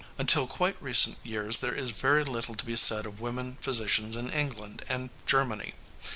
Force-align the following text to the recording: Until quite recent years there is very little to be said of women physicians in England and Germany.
Until 0.17 0.47
quite 0.47 0.81
recent 0.81 1.17
years 1.23 1.59
there 1.59 1.75
is 1.75 1.91
very 1.91 2.23
little 2.23 2.55
to 2.55 2.65
be 2.65 2.75
said 2.75 3.05
of 3.05 3.21
women 3.21 3.59
physicians 3.61 4.15
in 4.15 4.31
England 4.31 4.83
and 4.89 5.11
Germany. 5.27 5.75